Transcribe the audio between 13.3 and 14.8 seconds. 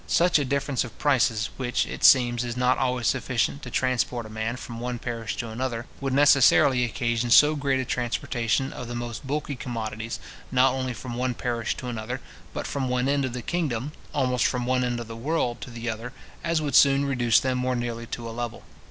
the kingdom, almost from